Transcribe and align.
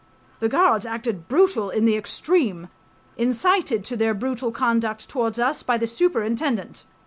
The 0.39 0.49
guards 0.49 0.83
acted 0.83 1.27
brutal 1.27 1.69
in 1.69 1.85
the 1.85 1.95
extreme, 1.95 2.69
incited 3.17 3.83
to 3.85 3.95
their 3.95 4.15
brutal 4.15 4.51
conduct 4.51 5.07
towards 5.07 5.37
us,.., 5.37 5.61
by 5.61 5.77
the 5.77 5.85
superintendent. 5.85 6.85